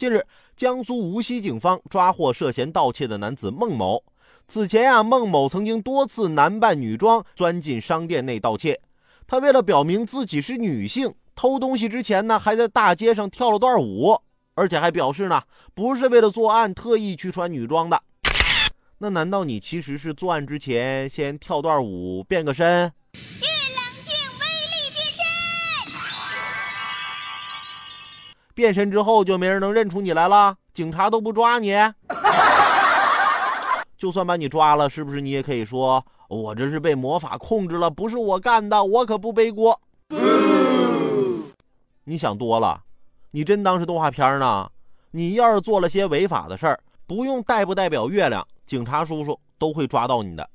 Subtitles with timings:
[0.00, 0.24] 近日，
[0.56, 4.02] 江苏无锡警方抓获涉嫌盗窃的男子孟某。
[4.48, 8.80] 此前呀，孟某曾经多次男扮女装钻进商店内盗窃。
[9.26, 14.18] 他为了表明自己是女性，偷东西之前呢，还在大街上跳了段舞，
[14.54, 15.42] 而且还表示呢，
[15.74, 18.02] 不是为了作案特意去穿女装的。
[19.00, 22.90] 那难道你其实是作案之前先跳段舞变个身？
[28.60, 31.74] 变身之后就没人能认出你来了，警察都不抓你。
[33.96, 39.80] 就算把你抓了，是不是你也可以说我这是被魔法控制了，不是我干的，我可不背锅。
[42.04, 42.82] 你想多了，
[43.30, 44.70] 你真当是动画片呢？
[45.12, 50.46] 你要是做了些违法的事儿，不用代不代表月亮，警察叔叔都会抓到你的。